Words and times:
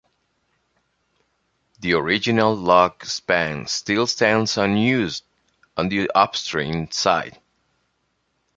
The 1.81 1.93
original 1.93 2.55
Locke 2.57 3.05
span 3.05 3.67
still 3.67 4.07
stands 4.07 4.57
unused 4.57 5.23
on 5.77 5.89
the 5.89 6.09
upstream 6.15 6.89
side. 6.89 7.39